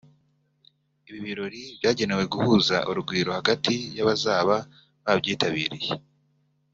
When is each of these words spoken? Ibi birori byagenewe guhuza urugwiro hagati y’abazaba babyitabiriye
Ibi 1.07 1.19
birori 1.27 1.61
byagenewe 1.77 2.23
guhuza 2.33 2.75
urugwiro 2.89 3.31
hagati 3.37 3.73
y’abazaba 3.95 4.55
babyitabiriye 5.05 5.93